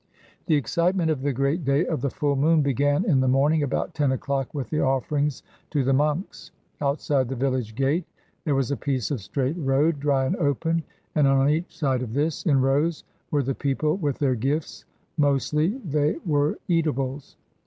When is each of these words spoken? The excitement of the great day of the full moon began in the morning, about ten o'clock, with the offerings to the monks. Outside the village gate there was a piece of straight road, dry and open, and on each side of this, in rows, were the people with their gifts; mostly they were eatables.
The 0.47 0.55
excitement 0.55 1.11
of 1.11 1.21
the 1.21 1.31
great 1.31 1.63
day 1.63 1.85
of 1.85 2.01
the 2.01 2.09
full 2.09 2.35
moon 2.35 2.63
began 2.63 3.05
in 3.05 3.19
the 3.19 3.27
morning, 3.27 3.61
about 3.61 3.93
ten 3.93 4.11
o'clock, 4.11 4.51
with 4.51 4.67
the 4.71 4.79
offerings 4.81 5.43
to 5.69 5.83
the 5.83 5.93
monks. 5.93 6.49
Outside 6.81 7.29
the 7.29 7.35
village 7.35 7.75
gate 7.75 8.07
there 8.43 8.55
was 8.55 8.71
a 8.71 8.75
piece 8.75 9.11
of 9.11 9.21
straight 9.21 9.57
road, 9.59 9.99
dry 9.99 10.25
and 10.25 10.35
open, 10.37 10.81
and 11.13 11.27
on 11.27 11.47
each 11.51 11.77
side 11.77 12.01
of 12.01 12.15
this, 12.15 12.43
in 12.47 12.59
rows, 12.61 13.03
were 13.29 13.43
the 13.43 13.53
people 13.53 13.97
with 13.97 14.17
their 14.17 14.33
gifts; 14.33 14.85
mostly 15.17 15.77
they 15.85 16.15
were 16.25 16.57
eatables. 16.67 17.37